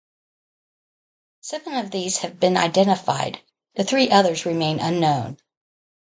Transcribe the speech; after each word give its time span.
Seven 1.41 1.75
of 1.75 1.91
these 1.91 2.17
have 2.17 2.39
been 2.39 2.57
identified; 2.57 3.43
the 3.75 3.83
three 3.83 4.09
others 4.09 4.47
remain 4.47 4.79
unknown. 4.79 5.37